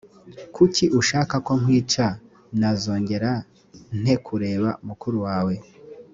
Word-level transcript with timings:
kuki 0.55 0.85
ushaka 0.99 1.35
ko 1.45 1.51
nkwica 1.59 2.07
j 2.15 2.17
nazongera 2.59 3.31
nte 3.99 4.15
kureba 4.25 4.69
mukuru 4.87 5.17
wawe 5.27 5.55